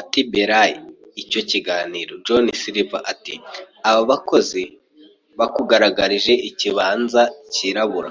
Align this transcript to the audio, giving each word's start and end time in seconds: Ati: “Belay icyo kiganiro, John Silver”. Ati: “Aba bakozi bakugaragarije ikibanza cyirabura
Ati: 0.00 0.20
“Belay 0.32 0.72
icyo 1.22 1.40
kiganiro, 1.50 2.12
John 2.26 2.44
Silver”. 2.60 3.04
Ati: 3.12 3.34
“Aba 3.88 4.02
bakozi 4.10 4.62
bakugaragarije 5.38 6.32
ikibanza 6.48 7.22
cyirabura 7.52 8.10